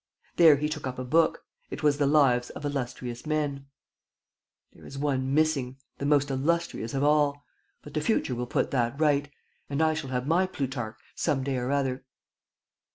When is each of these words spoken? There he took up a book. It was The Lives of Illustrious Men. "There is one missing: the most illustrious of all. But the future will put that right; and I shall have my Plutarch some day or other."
There 0.37 0.55
he 0.55 0.67
took 0.67 0.87
up 0.87 0.97
a 0.97 1.03
book. 1.03 1.45
It 1.69 1.83
was 1.83 1.99
The 1.99 2.07
Lives 2.07 2.49
of 2.49 2.65
Illustrious 2.65 3.27
Men. 3.27 3.67
"There 4.73 4.83
is 4.83 4.97
one 4.97 5.31
missing: 5.35 5.77
the 5.99 6.07
most 6.07 6.31
illustrious 6.31 6.95
of 6.95 7.03
all. 7.03 7.45
But 7.83 7.93
the 7.93 8.01
future 8.01 8.33
will 8.33 8.47
put 8.47 8.71
that 8.71 8.99
right; 8.99 9.29
and 9.69 9.79
I 9.79 9.93
shall 9.93 10.09
have 10.09 10.25
my 10.25 10.47
Plutarch 10.47 10.97
some 11.15 11.43
day 11.43 11.57
or 11.57 11.69
other." 11.69 12.03